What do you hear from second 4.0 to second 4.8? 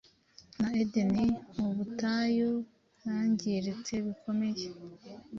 bikomeye